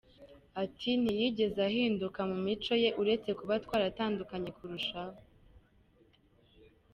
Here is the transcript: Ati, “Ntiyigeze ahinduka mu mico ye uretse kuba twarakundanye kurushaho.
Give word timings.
Ati, 0.63 0.89
“Ntiyigeze 1.01 1.59
ahinduka 1.69 2.19
mu 2.29 2.37
mico 2.45 2.73
ye 2.83 2.89
uretse 3.01 3.29
kuba 3.39 3.53
twarakundanye 3.63 4.49
kurushaho. 4.57 5.17